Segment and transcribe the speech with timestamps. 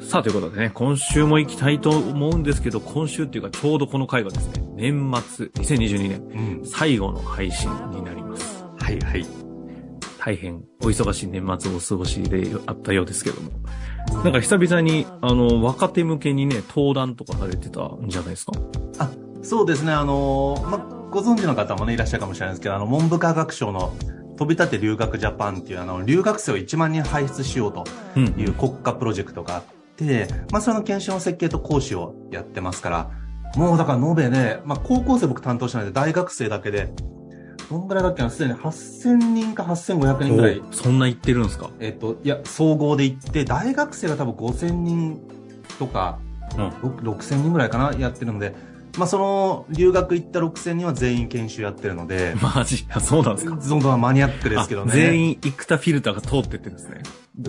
[0.00, 8.64] さあ、ということでね、今週も行きたいと思うんですけど、今週っていうかちょうどこの回がですね、年末、2022年、うん、最後の配信になります。
[8.78, 9.26] はいはい。
[10.18, 13.50] 大変お忙しい年末をお過ごしであったようですけども。
[14.22, 18.52] なんか久々に、あの、若手向けにね、登壇とかされてたんじゃないですか？
[18.98, 19.10] あ、
[19.42, 20.78] そうですね、あの、ま、
[21.10, 23.94] ご存知の方もね、いらっしゃるかもしれないですけど、あの、文部科学省の
[24.36, 27.84] 飛び立て留学ジャパンっていう、あの、留学生を1万人輩出しようと
[28.20, 29.62] いう国家プロジェクトがあっ
[29.96, 33.10] て、うん、まあ、その研修の設計と講師をやってますから、
[33.56, 36.92] もうだから延べね、まあ、高校生僕担当したので、大学生だけで、
[37.70, 40.62] どんぐらいだっけな、すでに8000人か8500人ぐらい。
[40.70, 41.70] そんな行ってるんですか？
[41.80, 45.20] えっと、いや、総合で行って、大学生が多分5000人
[45.78, 46.18] とか、
[46.56, 48.54] うん、6000人ぐらいかな、やってるので、
[48.96, 52.34] まあ、その、留学行った6000人は全員研修やってるので。
[52.40, 52.86] マジ？
[53.00, 53.56] そうなんですか？
[53.56, 54.92] どんどんマニアックですけどね。
[54.92, 57.02] 全員生田フィルターが通ってってるんですね。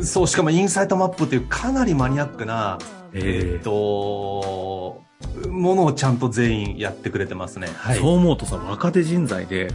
[0.04, 2.78] そう、しかもインサイトマップっていうかなりマニアックな、
[3.14, 5.02] えっと、
[5.50, 7.70] ものをちゃんと全員やってくれてますね。
[7.76, 8.00] はい。
[8.00, 9.72] そう思うとさ、若手人材で、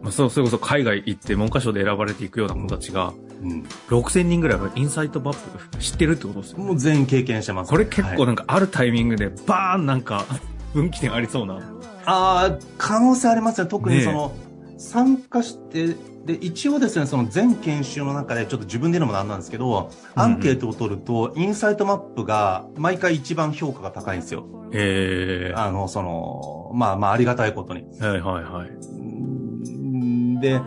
[0.00, 6.64] まあ、それこそ海外行って文科省で選ばれていくような子たちが、うん、6000人ぐらいはインサイトマップ知ってるってことですよね。
[6.64, 10.24] もう全員経験してます、ね、これ結構なんかあるタイミングでバーンなんか
[10.72, 11.56] 分岐点ありそうな。
[12.04, 13.68] ああ、可能性ありますね。
[13.68, 14.32] 特にその、
[14.78, 15.96] 参加して、
[16.26, 24.44] で、一応ですね、その全研修の中で、ちょっと自分で言うのもなんなんですけど、アンケートを取ると、インサイトマップが毎回一番評価が高いんですよ。
[24.72, 25.54] へえ。
[25.56, 27.84] あの、その、まあまあありがたいことに。
[28.00, 30.40] はいはいはい。
[30.40, 30.58] で、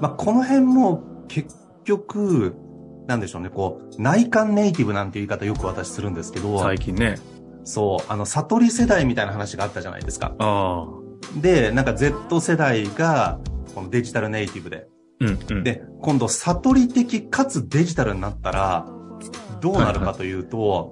[0.00, 2.56] まあこの辺も結局、
[3.06, 6.58] なんでしょうね、こう、内観ネイティブなんて言い方よく私するんですけど。
[6.60, 7.16] 最近ね。
[7.64, 10.34] そう、あの、悟り世代みたいな話があったじゃないですか。
[10.38, 10.86] あ
[11.40, 13.40] で、なんか Z 世代が、
[13.74, 14.86] このデジタルネイティブで。
[15.20, 18.86] うんうん、で、今度悟り的かつデジタルになったら、
[19.60, 20.86] どうなるかというと、はいは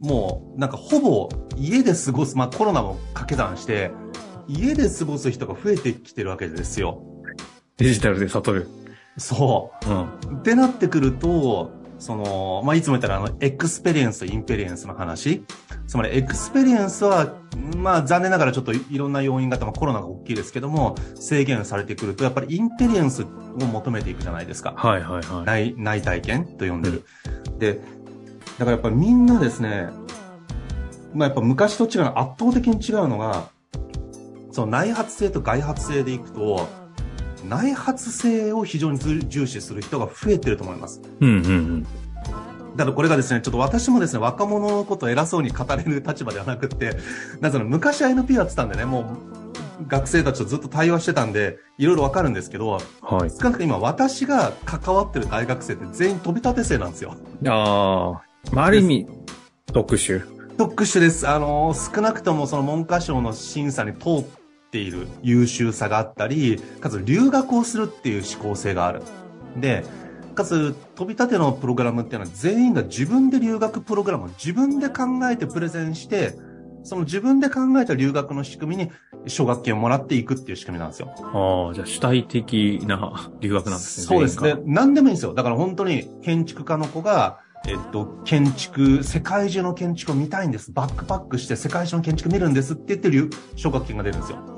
[0.00, 3.90] い、もう、なんかほぼ家で過ごす、まあコロナも掛け算して、
[4.48, 7.02] 家で過ごす人が増えてきてるわけですよ。
[7.78, 8.68] デジタルで悟る。
[9.16, 9.90] そう。
[9.90, 10.38] うん。
[10.38, 15.44] ってなってくると、その、まあ、いつも言ったらあの、 experience、inperience の話。
[15.86, 17.34] つまり、 experience は、
[17.76, 24.74] まあ、残念ながらちょっといろんな要因がまあ、コロナが大きいですけども、制限されてくると、やっぱり inperience を求めていくじゃないですか。
[24.76, 25.44] はいはいはい。
[25.44, 27.04] 内、内体験と呼んでる。
[27.48, 29.88] うん、で、だからやっぱりみんなですね、
[31.14, 33.48] まあ、やっぱ昔と違うの、圧倒的に違うのが、
[34.50, 36.68] その内発性と外発性でいくと、
[37.48, 38.98] 内発性を非常に
[39.28, 41.00] 重視する人が増えてると思います。
[41.20, 41.86] うんうんうん。
[42.76, 46.96] だからこれがですね、ちょっと私もですね、若者のことを偉そうに語れる立場ではなくて、
[47.40, 49.18] なぜなら昔 NP やってたんでね、も
[49.80, 57.16] う学生たちとずっと対話してたんで、いろいろわかるんですけど、はい、少なくとも今私が関わってる大学生って全員飛び立て生なんですよ。
[57.46, 58.20] あ
[58.54, 59.06] あ、ある意味、
[59.72, 60.22] 特殊。
[60.56, 61.28] 特殊です。
[61.28, 64.24] あの、少なくともその文科省の審査に通っ
[64.70, 69.02] ている優秀さがあったり、かつ留学をするっていう思考性がある。
[69.56, 69.84] で、
[70.34, 76.34] かつ飛び立てのプログラムっていうのは全員が自分で留学プログラムを自分で考えてプレゼンして、
[76.84, 78.92] その自分で考えた留学の仕組みに
[79.26, 81.12] 奨学金をもらっていくっていう仕組みなんですよ。
[81.18, 84.06] ああ、じゃあ主体的な留学なんですね。
[84.06, 84.56] そうですね。
[84.66, 85.34] 何でもいいんですよ。
[85.34, 90.70] だから本当に建築家の子が、えっと、建築、世界中の建築を見たいんです。
[90.70, 94.55] バックパックして世界中の建築見るんですって言ってる奨学金が出るんですよ。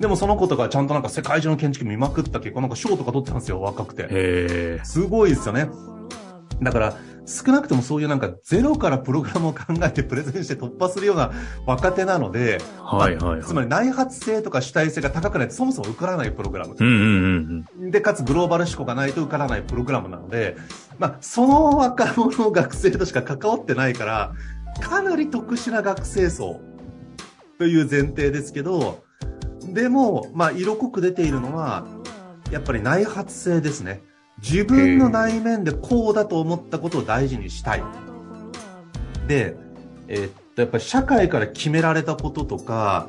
[0.00, 4.06] でもその子とかちゃんとなんか世界中の建築見まくった結果、なんか賞とか取ってたんですよ、若くて。
[4.10, 5.68] へすごいですよね。
[6.62, 6.96] だから、
[7.26, 11.32] 少なくともそういうなんかゼロからプログラムを考えてプレゼンして突破するような
[11.66, 16.74] 若手なので、はいはい、はいつまり内発性とか主体性が高くないとそもそも受からないプログラム。
[16.78, 20.56] うんうんうん、で、かつグローバル思考がないと受からないプログラムなので、
[20.98, 24.32] まあ、その若者学生としか関わってないから、
[24.80, 26.60] かなり特殊な学生層
[27.58, 29.03] という前提ですけど、
[29.72, 31.86] でも、まあ、色濃く出ているのは、
[32.50, 34.02] やっぱり内発性ですね。
[34.42, 37.82] 自分の内面でこうだと思ったことを大事にしたい。
[39.26, 39.56] で、
[40.08, 43.08] えー、っと、やっぱり社会から決められたこととか、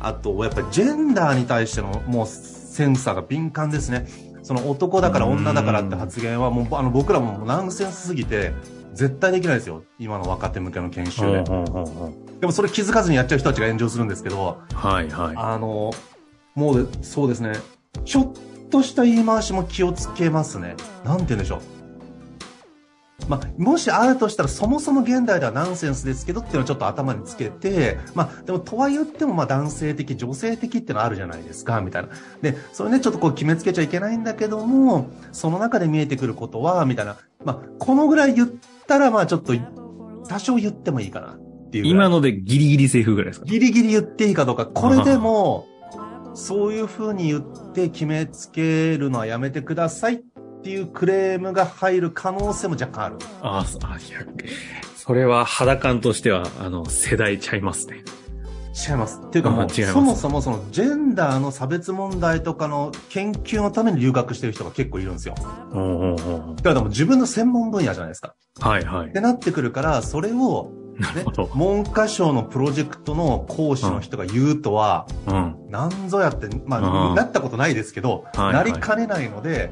[0.00, 4.06] あと、やっぱりジェンダーに対してのもうセンサーが敏感ですね。
[4.42, 8.52] その男だから女だからって発言はもうあの僕らもナンセンスすぎて
[8.94, 9.82] 絶対できないですよ。
[9.98, 11.44] 今の若手向けの研修で。
[12.40, 15.36] でもそれ気づかずにやっちゃう人たちが炎上するんですけど、はいはい。
[15.36, 15.92] あの、
[16.54, 17.54] もうそうですね。
[18.04, 18.32] ちょっ
[18.70, 20.76] とした言い回しも気をつけますね。
[21.04, 21.74] なんて言うんでしょう。
[23.28, 32.08] まあ、もしあるとしたらそもそも現代ではナンセンスですけどっていうのをちょっと頭につけて、まあ、でもとは言ってもまあ男性的、女性的っていうのはあるじゃないですか、みたいな。
[32.42, 37.16] で、それね、ちょっとこう決めつけちゃいけないんだけども、その中で見えてくることは、みたいな。
[37.44, 38.48] まあ、このぐらい言っ
[38.86, 39.54] たら、まあちょっと、
[40.28, 41.86] 多少言ってもいいかなっていう。
[41.86, 43.46] 今のでギリギリセーフぐらいですか？
[43.46, 44.66] ギリギリ言っていいかどうか。
[44.66, 45.66] これでも、
[46.34, 50.18] そういう風に言って決めつけるのはやめてくださいっ
[50.64, 53.16] っていうクレームが入る可能性も若干ある。
[53.42, 54.24] ああ、いや、
[54.96, 58.02] それは肌感としては、あの、世代ちゃいますね。
[58.74, 59.20] 違います。
[59.24, 65.34] っていうかもう、そもそもそのジェンダーの差別問題とかの研究のために留学してる人が結構いるんですよ。
[65.70, 66.56] うんうんうん。
[66.56, 68.34] だからでも自分の専門分野じゃないですか。
[68.60, 69.08] はいはい。
[69.08, 71.24] ってなってくるから、それを、ね、
[71.54, 79.70] 文科省のプロジェクトの講師の人が言うとは、うん、なんぞやって、まあ、うん、なったことないですけど、はいはい、なりかねないので、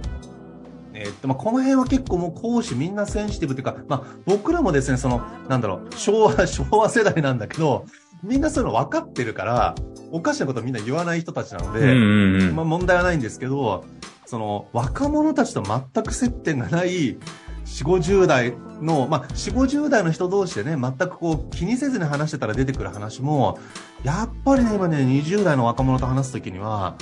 [0.94, 7.86] えー、っと、まあ、この辺は結構もう講師みんなセンシティブというか、まあ、僕らもですね、その、なんだろう、昭和、昭和世代なんだけど、
[8.22, 9.74] みんなそういうの分かってるから、
[10.10, 13.84] おかしなことみんな言わない人たちなので、うんうんうん、まあ、問題はないんですけど、
[14.26, 17.18] その、若者たちと全く接点がない、
[17.64, 23.58] 4、50代の、まあ、4、50代の人同士でね、全くこう、気にせずに話してたら出てくる話も、
[24.04, 26.96] やっぱりね、今ね、20代の若者と話すときには、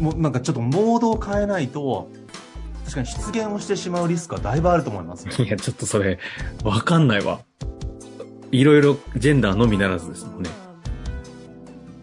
[0.00, 2.10] もうなんかちょっとモードを変えないと、
[2.84, 6.18] 確かに出現をしてしまうリスクはだいぶあると思います、ね、いや、ちょっとそれ、
[6.64, 7.40] わかんないわ。
[8.52, 10.50] いろいろジェンダーのみならずですもんね。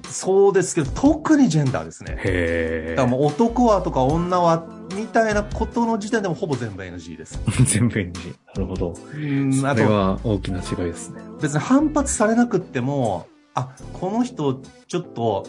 [0.09, 2.15] そうですけど、特にジェンダーですね。
[2.17, 2.95] へえ。
[2.95, 4.65] だからもう男はとか女は、
[4.95, 7.39] みたいなことの時点でもほぼ全部 NG です。
[7.65, 8.35] 全部 NG。
[8.47, 8.95] なるほど。
[9.13, 11.21] うん、それは大きな違いですね。
[11.39, 15.47] 別に反発されなくっても、あ、この人、ちょっと、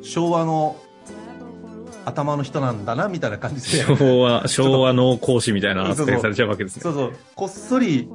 [0.00, 0.76] 昭和の
[2.06, 3.84] 頭の人なんだな、みたいな感じで。
[3.84, 6.82] 昭和、昭和の講師みたいな扱いされちゃうわけですね。
[6.82, 7.12] そうそう。
[7.34, 8.08] こっそり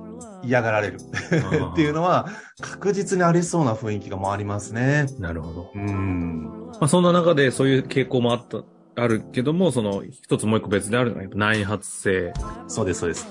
[0.44, 0.98] 嫌がられる
[1.72, 2.28] っていうのは、
[2.62, 5.07] 確実にありそうな雰囲気がもありますね。
[5.19, 5.72] なるほど。
[5.75, 6.69] うん。
[6.80, 8.63] まあ、そんな中でそういう傾向もあった、
[9.01, 12.34] あるけども、その、一つもう一個別であるのは、内発性。
[12.68, 13.28] そうです、そうです。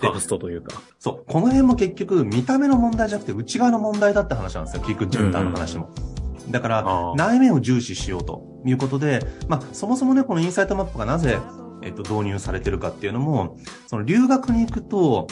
[0.00, 0.80] テクストというか。
[0.98, 1.24] そう。
[1.26, 4.82] この辺も結局、見た目の問題じゃなくて、内側の問題だって話なんですよ。
[4.82, 5.88] 結局、ジェンダーの話も。
[6.08, 6.14] うん
[6.50, 11.38] だから、内面を重視しようということで、まあ、そもそもね、このインサイトマップがなぜ、
[11.82, 15.26] えっと、導入されてるかっていうのも、その留学に行くと、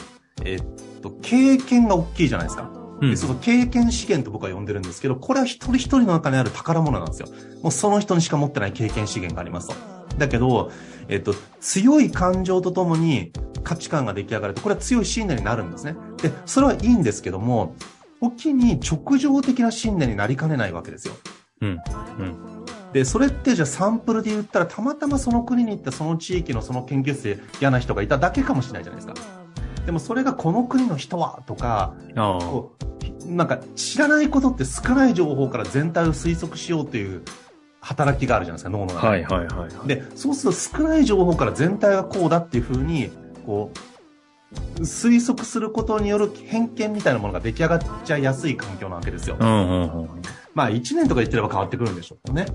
[0.44, 0.62] えっ
[1.00, 2.70] と、経験が大きいじゃないですか。
[3.00, 7.28] うん、そうそう、経験資源と僕は呼んでるんですけど、これは一人一人の中にある宝物なんですよ。
[7.62, 9.74] もうその人にしか持ってない経験資源がありますと。
[10.18, 10.70] だけど、
[11.08, 13.32] えっと、強い感情とともに
[13.64, 15.96] 価値観が出来上がると、これは強い信念になるんですね。
[16.22, 17.74] で、それはいいんですけども、
[18.20, 21.14] 時に直情的な信念になりかねないわけですよ。
[21.60, 21.80] うん。
[22.18, 22.36] うん。
[22.92, 29.41] で、それってじゃあサンプルで言ったらたまたまその国に行ったその地域のその研究室で嫌な人がいただけかもしれないじゃないですか。
[29.86, 31.94] でもそれがこの国の人はとか、
[33.26, 37.22] なんか知らないことって少ない情報から全体を推測しようという
[37.80, 39.24] 働きがあるじゃないですか、脳の中に。
[39.24, 43.10] はいはいはい、はい、で、そうすると少ない情報から全体がこうだっていうふうに、
[43.44, 49.36] こう、推測することによる偏見みたいなものが出来上がっちゃいやすい環境なわけですよ。
[49.38, 50.08] うんうんうん、
[50.54, 52.46] まあ1年とか言ってれば変わってくるんでしょうね。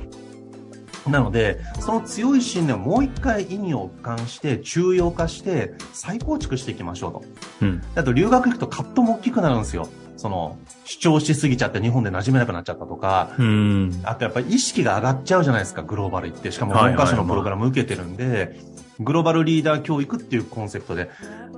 [1.10, 7.24] なので、その強い信念をもう一回意味を俯瞰して、中央化して、再構築していきましょうと。
[7.62, 7.82] うん。
[7.96, 9.88] あと留学行くと葛藤も大きくなるんですよ。
[10.18, 14.00] その、主張しすぎちゃって日本で馴染めなくなっちゃったとか、うん。
[14.04, 16.52] あとやっぱり意識が上がっちゃうじゃないですか、グローバル行って。
[16.52, 18.60] しかも文科省のプログラム受けてるんで、
[19.00, 21.10] グローバルリーダー教育っていうコンセプトで、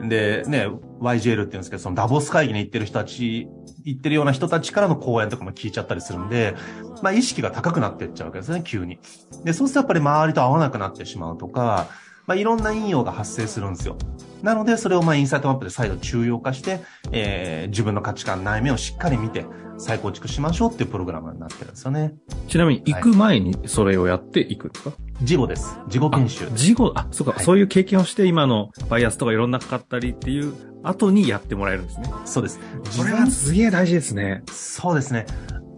[0.08, 3.48] で、ね、YGL って言うんですけど、そのダボス会議に行ってる人たち、
[3.84, 6.56] 行ってるような人たちからの講演とかも聞いちゃったりするんで、
[7.02, 9.00] まあ意識が高くなってっちゃうわけですね、急に。
[9.44, 11.88] で、そうするとやっぱり周りと合わなくなってしまうとか、
[12.30, 13.98] まあいろんな引用が発生するんですよ。
[14.44, 16.80] なので、それをまあインサイトマップで再度中央化して、
[17.12, 19.48] えー、自分の価値観、内面をしっかり見て、
[19.80, 22.14] 再構築しましょうっていうプログラムになってるんですよね。
[22.48, 25.80] ちなみに、行く前にそれをやっていくんですか、はい、事後です。
[25.88, 26.48] 事後研修。
[26.54, 32.12] 事後、あ、そうか、はい、そういう経験をして今のバイアスとかいろんなかかったりっていう後にやってもらえるんですね。
[32.26, 32.60] そうです。
[32.96, 34.44] これはすげえ大事ですね。
[34.52, 35.26] そうですね。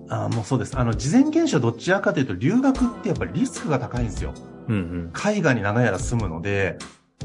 [0.09, 0.77] あもうそうです。
[0.77, 4.33] あの、事前研修はどちらかというと、留学ってやっぱりリスクが高いんですよ。
[4.71, 5.09] うんうん。
[5.13, 6.77] 海外に長い間住むので、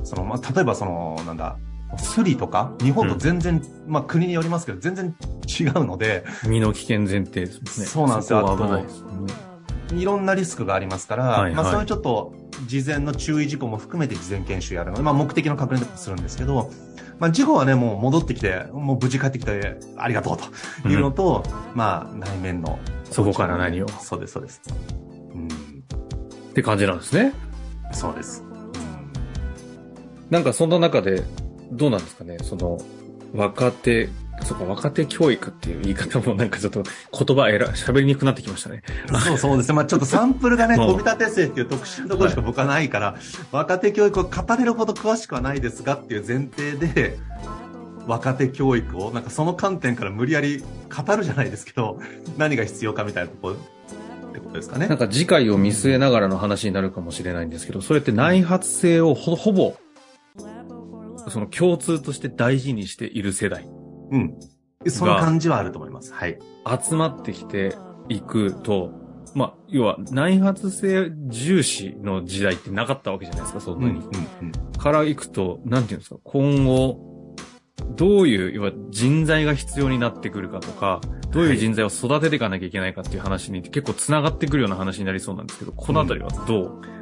[0.05, 1.57] その、まあ、例えばその、なんだ、
[1.97, 5.15] スリとか、日本と全然、まあ、国によりますけど、全然
[5.61, 7.87] 違うので、身の危険前提ですね。
[7.87, 9.11] そうなんですよ危ないですね。
[10.01, 12.35] いろんなリスクがありますから、はいはいまあ、そういうちょっと、
[12.67, 16.71] 事前の注意事項も含めて事前研修やるので、まあ、目的の確認とかするんですけど、
[17.19, 22.79] まあ、事後はね、もう戻ってきて、もう無事帰ってきて、ありがとうというのと、まあ、内面の。
[23.11, 24.61] そこから何をそうです、そうです。
[26.57, 27.33] うん、って感じなんですね。
[27.93, 28.43] そうです。
[30.31, 31.23] なんかそんな中で、
[31.71, 32.79] どうなんですかね、その、
[33.35, 34.09] 若手、
[34.43, 37.59] そうか、若手教育っていう言い方もなんかちょっと言葉選
[37.91, 38.83] 喋りにくくなってきましたね。
[39.25, 39.75] そうそうですね。
[39.75, 43.17] まあちょっとサンプルがね、 うん飛び立て生っていう特殊なところしか僕はないから、
[43.53, 47.19] 若手教育を語れるほど詳しくはないですがっていう前提で、
[48.07, 50.63] 若手教育を、なんかその観点から無理やり
[50.95, 51.99] 語るじゃないですけど、
[52.37, 53.57] 何が必要かみたいなところ
[54.37, 54.99] ってことですかねなん。
[54.99, 59.75] か次回を見据えながらの話になるかもしれないんですけど、それって内発性をほほぼ、
[61.29, 63.67] その共通として大事にしている世代、
[64.11, 64.35] うん。
[64.89, 66.13] その感じはあると思います。
[66.13, 66.39] はい。
[66.89, 67.75] 集まってきて
[68.09, 68.93] いくと、
[69.35, 74.01] まあ、要は内発性重視の時代ってなかったわけじゃないですか、そんなに。
[74.01, 74.53] うん。
[74.79, 77.16] からいくと、なんていうんですか、今後、
[77.91, 86.96] どういう、要は人材が必要になってくるかとか、どういう人材を育てていかなきゃいけないかっていう話に結構繋がってくるような話になりそうなんですけど、このあたりはどう？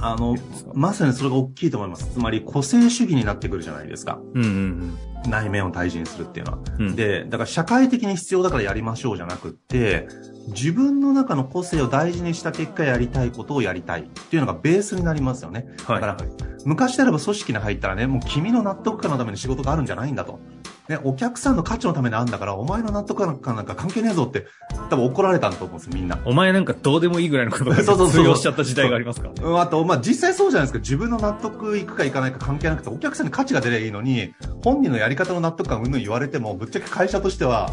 [0.00, 0.36] あの、
[0.74, 2.06] まさにそれが大きいと思います。
[2.12, 4.18] つまり個性主義になってくるじゃないですか。
[4.34, 6.58] うんうん内面を大事にするっていうのは。
[6.78, 6.86] うん。
[6.88, 10.08] うん、で、だから社会的に必要だからやりましょうじゃなくって、
[10.48, 15.66] 自分の中の個性を大事にした結果やりたいことをやりたいっていうのがベースになりますよね。
[15.86, 16.00] はい。
[16.00, 16.16] だから、
[16.64, 20.40] 昔であれば組織に入ったらね、もう君の納得感のために仕事があるんじゃないんだと。
[20.88, 24.46] ね、お客さんの価値のためにあるんだから、お前の納得感なんか関係ねえぞって、
[24.92, 26.18] 多分怒られたんだと思うんですよ、みんな。
[26.24, 29.28] お前なんかどうでもいいぐらいのことが そうそうそう通用しちゃった時代がありますか？
[29.28, 29.40] らね。
[29.42, 30.78] うんあと、まあ、実際そうじゃないですか。
[30.80, 37.70] 自分の納得いくかいかないか関係なくて、お客さんに価値が出ればいいのに、本人のやり方の納得感うんぬん言われても、ぶっちゃけ会社としては、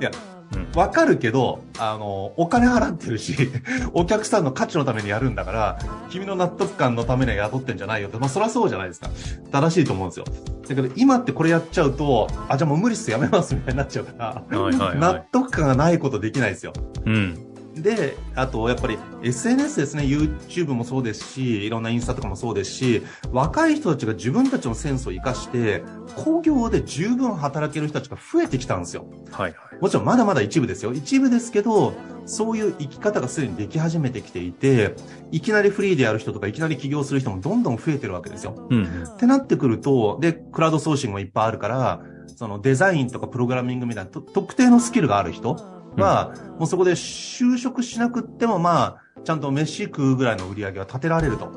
[0.00, 0.35] いや、うん
[0.74, 3.34] わかるけど、あの、お金払ってるし、
[3.94, 5.78] お客さんの価値のためにやるんだから、
[6.10, 9.08] 君の納得感のためには雇ってんじゃないよって、まあ、そりゃそうじゃないですか。
[9.50, 10.24] 正しいと思うんですよ。
[10.68, 14.12] だけど、今ってこれやっちゃうと、あ、じゃあもう無理っす、やめますみたいになっちゃうか
[14.50, 15.24] ら、はいはい納はい。
[15.32, 16.72] 得感がないことできないですよ。
[17.04, 17.38] うん。
[17.82, 23.02] で、あと、やっぱり SNS ですね、YouTube もそうですし、いろんなインスタとかもそうですし、
[23.32, 25.82] 若い人たちが自分たちのセンスを活かして、
[26.16, 29.06] 工業で十分働ける人たちが増えてきたんですよ。
[29.30, 29.80] はいはい。
[29.80, 30.92] もちろんまだまだ一部ですよ。
[30.94, 31.92] 一部ですけど、
[32.24, 34.94] そういう生き方がすでにでき始めてきていて、
[35.30, 38.66] いきなりフリーでやる人とか、いきなり起業する人もどんどん増えてるわけですよ。
[38.70, 39.04] うんうん。
[39.04, 42.00] ってなってくると、で、クラウドソーシングもいっぱいあるから、
[42.36, 51.50] そのデザインとかプログラミングみたいなと特定のスキルがある人は、もうそこで就職しなくっても、まあ、ちゃんと飯食うぐらいの売り上げは立てられると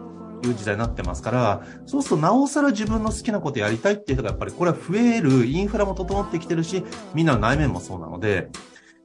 [0.43, 8.49] いう時代になってますから、そうするとなおさら自分の好きなことやりたいっていう人がやっぱりこれは増える、インフラも整ってきてるし、みんなの内面もそうなので、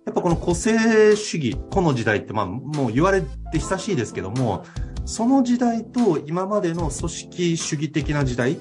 [0.06, 4.64] やっぱこの個性主義、この時代ってまあもう言われて久しいですけども、
[5.06, 8.58] その時代と今までの組織主義的な時代、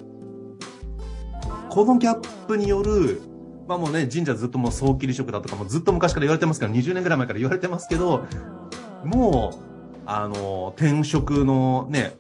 [1.69, 3.21] このギャップによる、
[3.67, 8.25] まあもうね、神社ずっともう早期離職だとかもずっと昔から言われてますから、20年ぐらい前から言われてますけど、
[9.05, 12.15] もう、あの、転職のね、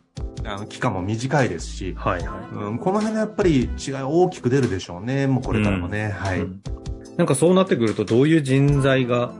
[0.45, 2.55] あの期間も短いですし、はいはい。
[2.55, 6.41] うん、この辺のやっぱり違いは大きく出るでしょうね、もうこれからもね、はい。
[6.41, 6.61] うん。
[7.17, 9.33] なんかそうなってくると、どういう人材が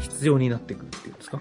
[0.00, 1.40] 必要になってくるっていうんですか？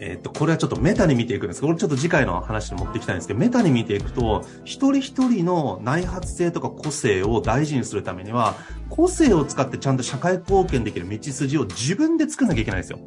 [0.00, 1.60] えっと、これはちょっとメタに見ていくんです。
[1.60, 8.56] けど、これちょっと次回の話に持っていきたいんですけど、メタに見ていくと、一人一人の内発性とか個性を大事にするためには、
[8.94, 13.00] 個性を使ってちゃんと社会貢献できる道筋を自分で作んなきゃいけないんですよ。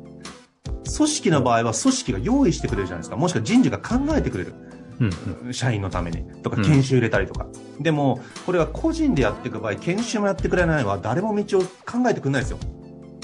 [0.98, 3.15] 組織の場合は組織が用意してくれるじゃないですか。
[3.15, 4.53] もしくは人事が考えてくれる。
[5.00, 6.24] うん社員のために。
[6.41, 7.48] とか、うん研修入れたりとか。
[7.79, 12.58] でも、これは個人でやっていく場合、研修もやってくれないのは誰も道を考えてくれないですよ。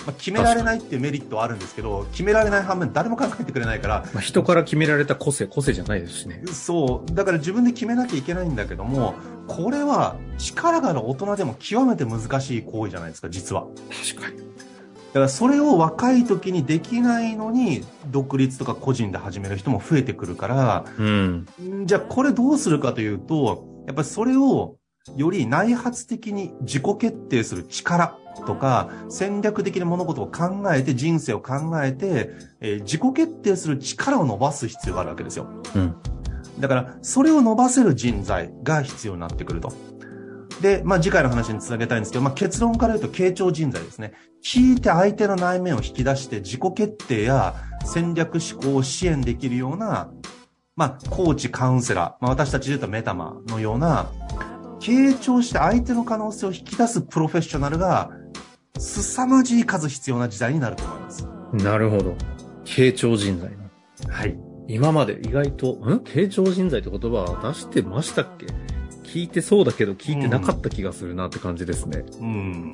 [0.05, 6.43] まあ、決められないっていうメリットはあるんですけど、決められない反面誰も考えてくれないから、まあ、人から決められた個性、個性じゃないですしね。
[6.51, 7.13] そう。
[7.13, 9.15] だから自分で決めなきゃいけないんだけども、
[9.47, 13.67] これは力がある大人でも極めて難しい行為じゃないですか、実は。
[14.15, 14.37] 確かに。
[14.37, 21.47] だからそれを若い時にできないのに、独立とか個人で始める人も増えてくるから、うん。
[21.61, 24.77] んじゃあこれどうするかというと、やっぱりそれを
[25.15, 35.47] より内発的に自己決定する力とか、戦略的な物事を考えて、人生を考えて、えー自己決定する力を伸ばす必要があるわけですよ。
[35.75, 35.95] うん。
[36.59, 39.71] だから、それを伸ばせる人材が必要になってくると。
[40.61, 44.13] で、まあ次回の話につなげたいんですけど、まあ結論から言うと傾聴人材ですね。
[44.43, 50.11] 聞いて相手の内面を引き出して自己決定や戦略思考を支援できるような
[50.75, 54.09] まあ、コーチ、カウンセラー、まあ、私たちで言うとメタマのような、
[54.79, 58.09] 傾聴して相手の可能性を引き出すプロフェッショナルが、
[58.79, 61.27] 凄まじい数必要な時代になると思います。
[61.53, 62.15] なるほど。
[62.65, 64.13] 傾聴人材な。
[64.13, 64.37] はい。
[64.67, 65.99] 今まで意外と、ん？
[65.99, 68.47] 傾聴人材って言葉は出してましたっけ？
[69.03, 72.03] 聞いてそうだけど聞いてなかった気がするなって感じですね。
[72.19, 72.73] うん。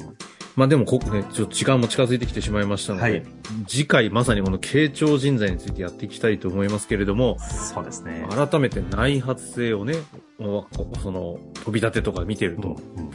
[0.56, 3.26] まあでもここね、ちょっと時間も近づいてきてしまいましたので、はい
[3.68, 8.26] 次回まさにこの傾聴人材についてやっていきたいと思いますけれども、そうですね。
[8.30, 9.96] 改めて内発性をね、
[10.40, 10.66] お
[11.02, 13.12] その、飛び立てとか見てると、うんうん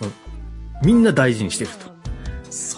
[0.83, 1.71] みんな大事にしてる。
[1.71, 1.94] と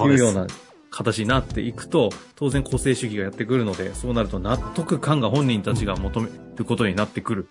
[0.09, 0.47] いうような
[0.90, 7.49] 形になっていくと、当然個性主義がやってくるので、そうなると納得感が本人たちが求めることになってくる。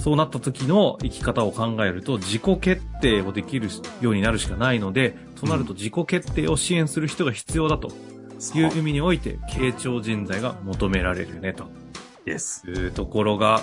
[0.00, 3.68] そうなった時の生き方を考えると、自己決定をできる
[4.00, 7.90] ようになるしかないので、となると自己決定を支援する人が必要だと
[8.38, 11.66] そいう意味において、傾聴人材が求められるね、と
[12.24, 12.66] です。
[12.66, 13.62] いうところが、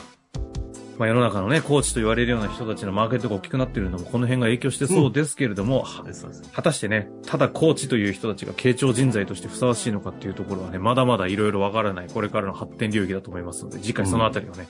[0.98, 6.22] まあ、世の中のね、コーチと言われるような人たちのマーケットが大きくなっているのも、この辺が影響してそうですけれども、そうです。
[6.22, 6.52] そうです。
[6.52, 14.68] 果たしてね、ただコーチという人たちが傾聴人材としてふさわしいのかっていうところはね、まだまだいろいろわからない、これからの発展領域だと思いますので、次回そのあたりをね、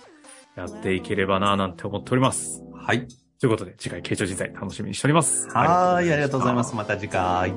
[0.56, 2.63] やっていければなぁなんて思っております。
[2.74, 3.08] はい。
[3.39, 5.50] ということで、次回傾聴人材楽しみにしております。
[5.50, 6.75] はーい、ありがとうございます。
[6.75, 7.53] また次回。